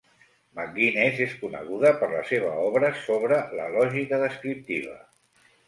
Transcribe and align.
McGuinness 0.59 1.21
és 1.25 1.35
coneguda 1.41 1.91
per 1.99 2.09
la 2.15 2.23
seva 2.31 2.55
obra 2.71 2.91
sobre 3.05 3.39
la 3.61 3.71
lògica 3.79 4.23
descriptiva. 4.27 5.01